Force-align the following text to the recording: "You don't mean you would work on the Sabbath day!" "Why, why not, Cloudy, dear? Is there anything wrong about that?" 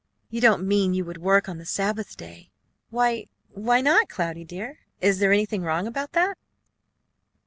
"You 0.31 0.41
don't 0.41 0.67
mean 0.67 0.95
you 0.95 1.05
would 1.05 1.19
work 1.19 1.47
on 1.47 1.59
the 1.59 1.63
Sabbath 1.67 2.17
day!" 2.17 2.49
"Why, 2.89 3.27
why 3.51 3.81
not, 3.81 4.09
Cloudy, 4.09 4.43
dear? 4.43 4.79
Is 4.99 5.19
there 5.19 5.31
anything 5.31 5.61
wrong 5.61 5.85
about 5.85 6.13
that?" 6.13 6.39